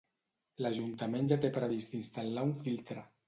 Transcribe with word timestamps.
L'Ajuntament 0.65 1.29
ja 1.33 1.37
té 1.45 1.53
previst 1.59 1.95
instal·lar 1.99 2.49
un 2.51 2.57
filtre. 2.65 3.05